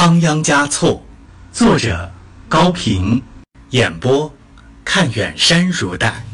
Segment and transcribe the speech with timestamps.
[0.00, 1.02] 仓央嘉措，
[1.52, 2.10] 作者
[2.48, 3.20] 高平，
[3.68, 4.32] 演播
[4.82, 6.24] 看远山如黛。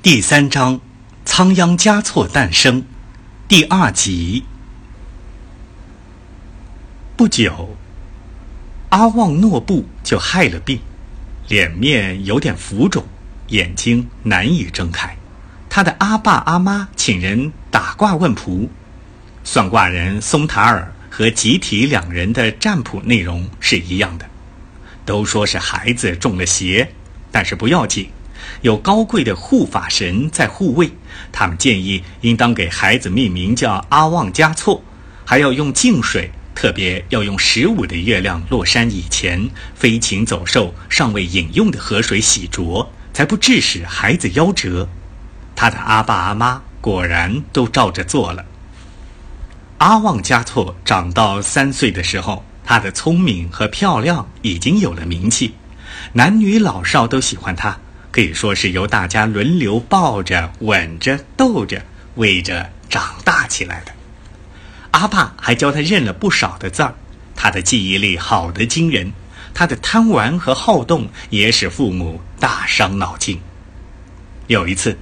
[0.00, 0.80] 第三章，
[1.24, 2.84] 仓央嘉措诞生，
[3.48, 4.44] 第二集。
[7.16, 7.76] 不久，
[8.90, 10.78] 阿旺诺布就害了病，
[11.48, 13.04] 脸面有点浮肿，
[13.48, 15.16] 眼睛难以睁开。
[15.68, 18.70] 他的阿爸阿妈请人打卦问卜，
[19.42, 20.93] 算卦人松塔尔。
[21.16, 24.28] 和集体两人的占卜内容是一样的，
[25.06, 26.88] 都说是孩子中了邪，
[27.30, 28.08] 但是不要紧，
[28.62, 30.90] 有高贵的护法神在护卫。
[31.30, 34.82] 他们建议应当给孩子命名叫阿旺加措，
[35.24, 44.88] 还要用净水，特别要用十五的月亮落山以前飞禽走兽尚未饮用的河水洗濯，才不致使孩子夭折。
[45.54, 48.44] 他的阿爸阿妈果然都照着做了。
[49.84, 55.52] 阿旺加措长到三岁的时候，他的聪明和漂亮已经有了名气，
[56.14, 57.78] 男女老少都喜欢他，
[58.10, 61.82] 可以说是由大家轮流抱着、吻着、逗着、
[62.14, 63.92] 喂着长大起来的。
[64.92, 66.94] 阿爸还教他认了不少的字儿，
[67.36, 69.12] 他的记忆力好得惊人，
[69.52, 73.38] 他的贪玩和好动也使父母大伤脑筋。
[74.46, 74.98] 有一次，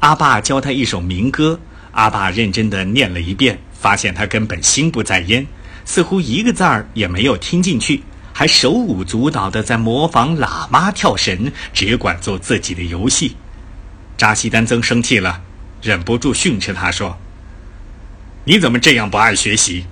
[0.00, 1.58] 阿爸教他一首民歌，
[1.92, 3.58] 阿爸认真地念了一遍。
[3.78, 5.46] 发现他根本心不在焉，
[5.84, 13.36] 似乎一个字儿也没有听进去，还手舞足蹈地在模仿喇嘛跳神，只管做自己的游戏。
[14.16, 15.42] 扎西丹增生气了，
[15.82, 17.18] 忍不住训斥他说
[18.44, 19.86] ：“你怎么这样不爱学习？”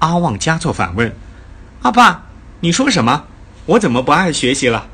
[0.00, 1.14] 阿旺加措反问
[1.82, 2.26] ：“阿爸，
[2.60, 3.24] 你说什么？
[3.66, 4.88] 我怎么不爱学习了？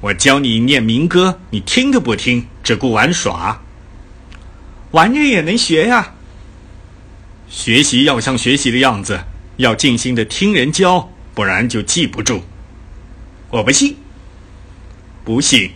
[0.00, 3.60] 我教你念民歌，你听都不听，只顾玩耍。
[4.94, 6.14] 玩着也能学呀。”
[7.50, 9.20] 学习要像学习的样子，
[9.56, 12.42] 要静心的听人教，不然就记不住。
[13.50, 13.96] 我不信，
[15.24, 15.70] 不信。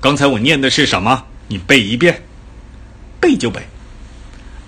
[0.00, 1.24] 刚才我念的是什么？
[1.48, 2.22] 你背一遍，
[3.20, 3.60] 背就背。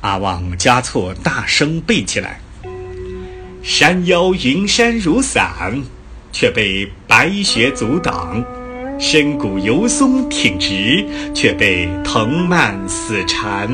[0.03, 2.41] 阿旺加措大声背起来
[3.63, 5.81] ：“山腰云山如伞，
[6.33, 8.43] 却被白雪阻挡；
[9.01, 13.69] 深谷油松挺直，却被藤蔓死缠。”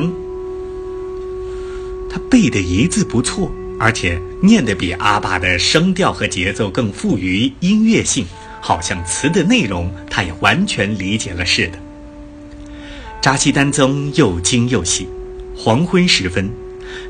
[2.29, 8.25] 背的一字不错，而且念得比阿爸的声调和节奏更富于音乐性，
[8.61, 11.79] 好像词的内容他也完全理解了似的。
[13.21, 15.07] 扎西丹增又惊又喜。
[15.55, 16.49] 黄昏时分，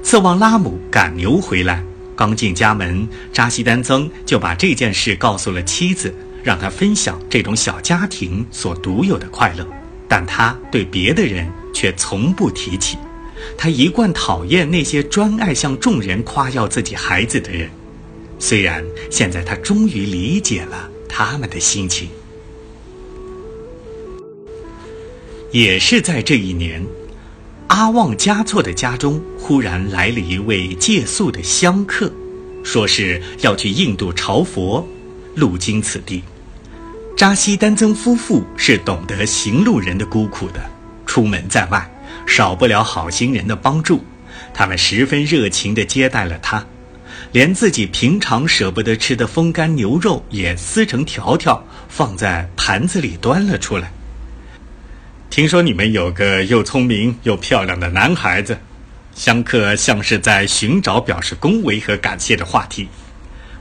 [0.02, 1.84] 策旺拉姆赶牛回来，
[2.16, 9.68] 刚进家门，扎西丹增就把这件事告诉了妻子，让他分享这种小家庭所独有的快乐，
[10.08, 12.98] 但他对别的人却从不提起。
[13.58, 17.70] 他一贯讨厌那些专爱向众人夸耀自己孩子的人，
[18.40, 22.10] 虽然现在他终于理解了他们的心情。
[25.52, 26.86] 也是在这一年，
[27.68, 32.12] 阿旺加措的家中忽然来了一位借宿的香客，
[32.64, 34.88] 说是要去印度朝佛，
[35.36, 36.24] 路经此地。
[37.18, 40.62] 扎西丹增夫妇是懂得行路人的孤苦的，
[41.06, 41.90] 出门在外。
[42.30, 44.06] 少不了好心人的帮助，
[44.54, 46.64] 他们十分热情地接待了他，
[47.32, 53.92] 连自己平常舍不得吃的风干牛肉也撕成条条放在盘子里端了出来。
[55.32, 58.58] 听说你们有个又聪明又漂亮的男孩子，
[59.16, 62.88] 香客像是在寻找表示恭维和感谢的话题。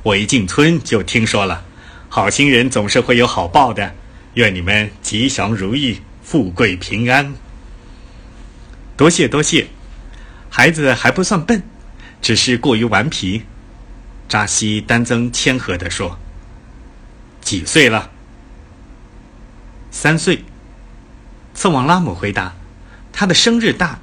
[0.02, 1.64] 我一进村就听说了，
[2.08, 3.94] 好心人总是会有好报的，
[4.34, 7.34] 愿你们吉祥如意，富贵平安。
[8.98, 9.68] 多谢多谢，
[10.50, 11.62] 孩子还不算笨，
[12.20, 13.44] 只是过于顽皮。
[14.28, 16.18] 扎西丹增谦和地说
[17.40, 18.10] ：“几岁了？”
[19.92, 20.44] 三岁。
[21.54, 22.56] 策旺拉姆回答
[23.12, 24.00] ：“他的生日大，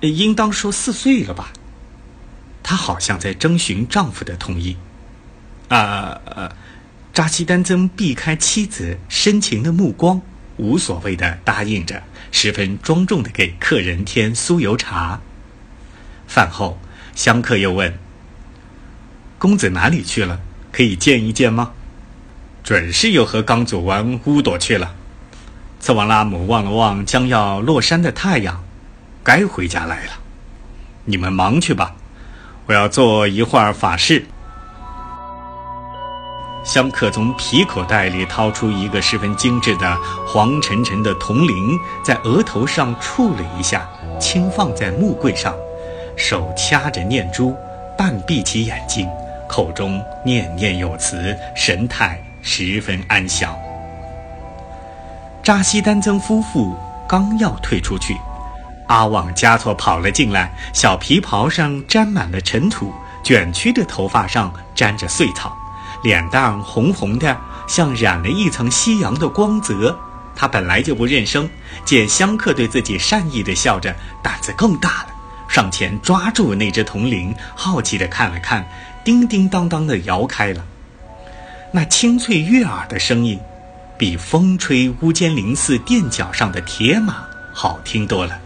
[0.00, 1.50] 应当说四岁了吧？”
[2.62, 4.76] 他好像在征询丈夫的同意。
[5.68, 6.54] 啊呃，
[7.14, 10.20] 扎西丹增避开妻子深情的目光，
[10.56, 12.02] 无所谓的答应着。
[12.32, 15.20] 十分庄重的给客人添酥油茶。
[16.26, 16.78] 饭后，
[17.14, 17.98] 香客又问
[19.38, 20.40] ：“公子哪里去了？
[20.72, 21.72] 可以见一见吗
[22.62, 24.94] ？”“准是又和刚祖玩乌朵去了。”
[25.80, 28.64] 次王拉姆望了望将要落山的太阳
[29.22, 30.12] ，“该回家来了。
[31.04, 31.94] 你们忙去吧，
[32.66, 34.26] 我要做一会儿法事。”
[36.66, 39.96] 香客从皮口袋里掏出一个十分精致的
[40.26, 45.54] 黄沉沉的铜铃，在额头上触了一下，轻放在木柜上，
[46.16, 47.56] 手掐着念珠，
[47.96, 49.08] 半闭起眼睛，
[49.48, 53.56] 口中念念有词，神态十分安详。
[55.44, 56.74] 扎西丹增夫妇
[57.08, 58.16] 刚要退出去，
[58.88, 62.92] 阿旺加措跑了进来，小皮袍上沾满了尘土，
[63.22, 65.55] 卷曲的头发上沾着碎草，
[66.06, 67.36] 脸蛋红红的，
[67.66, 69.98] 像染了一层夕阳的光泽。
[70.36, 71.50] 他本来就不认生，
[71.84, 73.92] 见香客对自己善意的笑着，
[74.22, 75.08] 胆子更大了，
[75.48, 78.68] 上前抓住那只铜铃，好奇地看了看，
[79.02, 80.64] 叮叮当当地摇开了。
[81.72, 83.40] 那清脆悦耳的声音，
[83.98, 88.38] 比风吹乌间林寺垫脚上的铁马好听多了。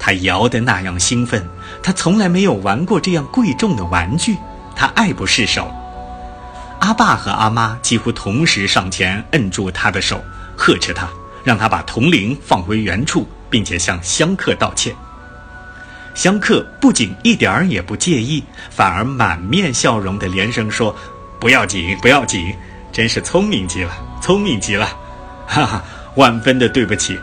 [0.00, 1.48] 他摇得那样兴奋，
[1.80, 4.36] 他从来没有玩过这样贵重的玩具，
[4.74, 5.72] 他爱不释手。
[6.82, 10.22] 阿爸和阿妈几乎同时上前摁住他的手。
[10.56, 11.08] 呵斥他，
[11.44, 14.94] 让他把铜铃放回原处，并且向香客道歉。
[16.14, 20.94] 香客不仅一点儿也不介意，反而满面笑容的连声说
[21.40, 22.54] ：“不要紧，不要紧，
[22.92, 24.86] 真是聪明极了，聪明极了，
[25.46, 25.82] 哈哈，
[26.16, 27.18] 万分的对不起。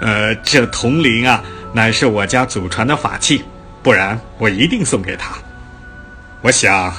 [0.00, 1.42] 呃，这铜铃啊，
[1.72, 3.44] 乃是我家祖传的法器，
[3.82, 5.34] 不然我一定送给他。
[6.42, 6.92] 我想，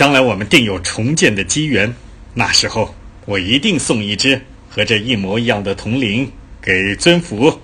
[0.00, 1.94] 将来我们定有重建的机缘，
[2.32, 2.94] 那时候
[3.26, 6.32] 我一定送一只。”和这一模一样的铜铃
[6.62, 7.60] 给尊府。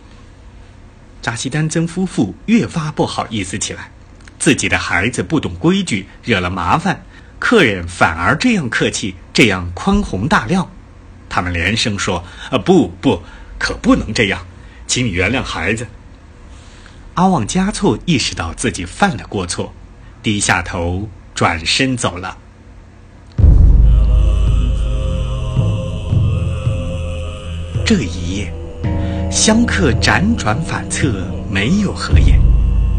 [1.23, 3.91] 扎西丹曾夫妇越发不好意思起来，
[4.39, 7.03] 自己的孩子不懂规矩，惹了麻烦，
[7.39, 10.71] 客人反而这样客气，这样宽宏大量。
[11.31, 12.23] 他们连声说
[12.53, 13.23] ：“啊，不不，
[13.59, 14.47] 可不能这样，
[14.87, 15.87] 请你原谅孩子。”
[17.15, 19.73] 阿旺加措意识到自己犯了过错，
[20.23, 22.35] 低下头，转身走了。
[27.85, 28.53] 这一夜，
[29.31, 31.13] 香客辗转反侧，
[31.51, 32.41] 没有合眼。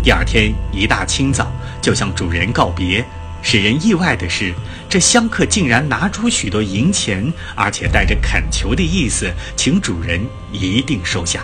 [0.03, 1.51] 第二天一大清早，
[1.81, 3.03] 就向主人告别。
[3.41, 4.53] 使人意外的是，
[4.87, 11.41] 这香客竟然拿出许多银钱，而且带着恳求的意思，请主人一定收下。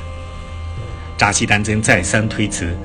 [1.18, 2.78] 扎西丹增再三推辞：“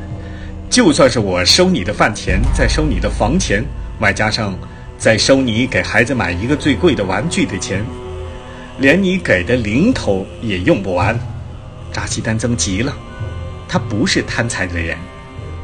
[0.71, 3.63] 就算是我收你的饭钱，再收你的房钱，
[4.01, 4.59] 外加上
[4.97, 7.85] 再收你给孩子买一个最贵的玩具的钱。”
[8.81, 11.19] 连你给的零头也用不完，
[11.93, 12.97] 扎西丹增急了。
[13.69, 14.97] 他不是贪财的人，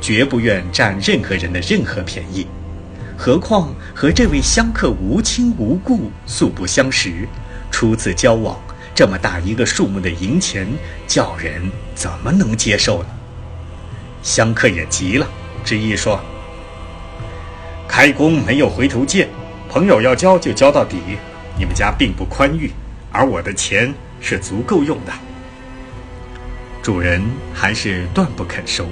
[0.00, 2.44] 绝不愿占任何人的任何便宜。
[3.16, 7.28] 何况和这位香客无亲无故，素不相识，
[7.70, 8.58] 初次交往，
[8.96, 10.66] 这么大一个数目的银钱，
[11.06, 13.08] 叫人怎么能接受呢？
[14.25, 15.28] 香客也急了，
[15.64, 16.20] 执意说
[17.96, 19.29] ：“开弓没有回头箭，
[19.69, 20.96] 朋友要交就交到底。
[21.56, 22.73] 你们家并不宽裕。”
[23.12, 25.12] 而我的钱是足够用的，
[26.82, 27.23] 主人
[27.55, 28.85] 还是断不肯收。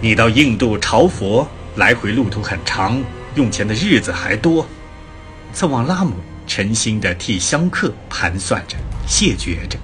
[0.00, 1.46] 你到印度朝佛，
[1.76, 3.00] 来回路途很长，
[3.36, 4.66] 用钱的日子还多。
[5.52, 6.16] 次旺拉姆
[6.48, 8.76] 诚心地替香客盘算着，
[9.06, 9.78] 谢绝着。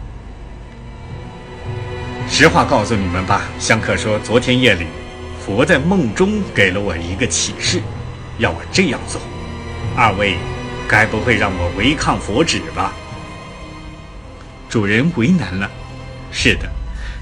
[2.28, 4.86] 实话告诉你们吧，香客说，昨天夜里，
[5.46, 7.80] 佛在梦中给了我一个启示，
[8.38, 9.20] 要我这样做。
[9.96, 10.36] 二位。
[10.88, 12.92] 该不会让我违抗佛旨吧？
[14.68, 15.68] 主人为难了。
[16.30, 16.70] 是的，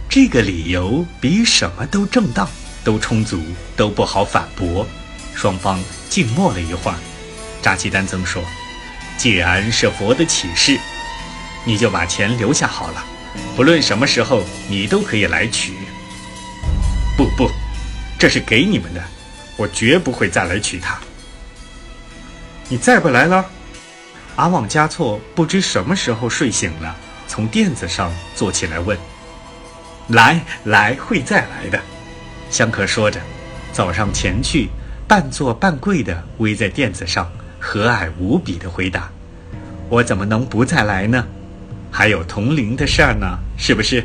[0.06, 2.46] 这个理由比什么都正当，
[2.84, 3.40] 都充足，
[3.74, 4.86] 都不好反驳。
[5.34, 6.96] 双方静默了一会儿。
[7.62, 8.43] 扎基丹增说
[9.16, 10.78] ：“既然是佛的启示，
[11.64, 13.02] 你就把钱留下好了。
[13.56, 15.72] 不论什么时候，你都可以来取。”
[17.16, 17.50] 不不，
[18.24, 19.02] 这是给你们的，
[19.54, 20.98] 我绝不会再来娶她。
[22.70, 23.44] 你再不来了，
[24.36, 26.96] 阿旺加措不知什么时候睡醒了，
[27.28, 28.96] 从垫子上坐起来问
[30.08, 31.78] ：“来来，会再来的。”
[32.48, 33.20] 香客说着，
[33.74, 34.70] 走上前去，
[35.06, 39.10] 半坐半跪的偎在垫子上，和蔼无比的回答
[39.90, 41.26] ：“我怎么能不再来呢？
[41.90, 44.02] 还有铜铃的事儿呢，是不是？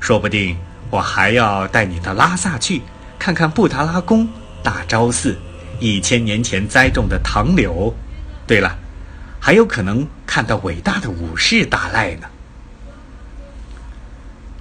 [0.00, 0.58] 说不定
[0.90, 2.82] 我还要带你到拉萨去，
[3.24, 4.28] 看看布达拉宫、
[4.62, 5.34] 大昭寺。”
[5.80, 7.94] 一千年前栽种的唐柳，
[8.46, 8.76] 对了，
[9.40, 12.28] 还有可能看到伟大的武士达赖呢。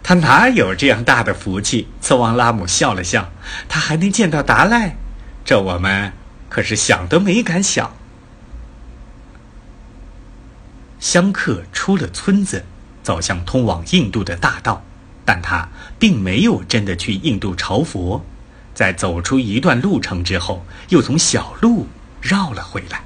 [0.02, 1.90] 他哪有这样大的福气？
[2.00, 3.30] 次王拉姆笑了笑，
[3.68, 4.96] 他还能见到达赖，
[5.44, 6.14] 这我们
[6.48, 7.94] 可是想都没敢想。
[11.02, 12.64] 香客出了村子，
[13.04, 14.82] 走向通往印度的大道，
[15.26, 15.68] 但他
[16.00, 18.26] 并没有真的去印度朝佛。
[18.74, 21.88] 在走出一段路程之后，又从小路
[22.22, 23.04] 绕了回来。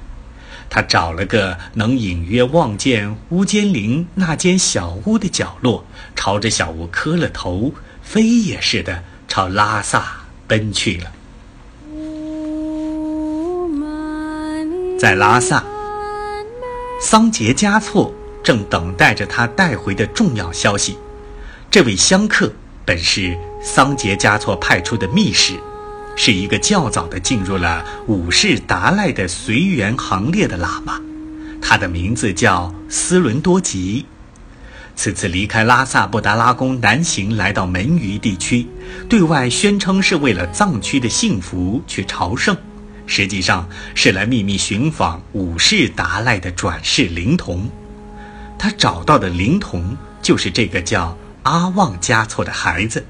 [0.70, 5.84] 他找了个能隐约望见乌间林那间小屋的角落，
[6.14, 7.72] 朝着小屋磕了头，
[8.02, 10.04] 飞也似的朝拉萨
[10.46, 11.12] 奔去了。
[14.98, 15.64] 在拉萨，
[17.00, 20.98] 桑杰嘉措正等待着他带回的重要消息。
[21.70, 22.52] 这位香客
[22.88, 25.52] 本是桑杰嘉措派出的密使，
[26.16, 30.98] 是一个较早的进入了五世达赖的随缘行列的喇嘛，
[31.60, 34.06] 他的名字叫斯伦多吉。
[34.96, 38.66] 此次离开拉萨布达拉宫南行，来到门隅地区，
[39.06, 42.56] 对外宣称是为了藏区的幸福去朝圣，
[43.06, 47.68] 实际上是来秘密寻访五世达赖的转世灵童。
[48.58, 51.14] 他找到的灵童就是这个叫
[51.48, 53.06] 阿旺嘉措的孩子，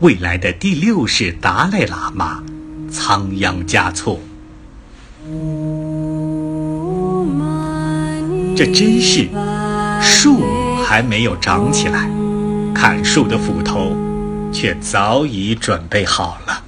[0.00, 2.42] 未来的第六世达赖喇嘛
[2.90, 4.20] 仓央嘉措。
[8.54, 9.30] 这真是
[10.02, 10.44] 树。
[10.84, 12.10] 还没有长起来，
[12.74, 13.96] 砍树的斧头
[14.52, 16.62] 却早已准备好了。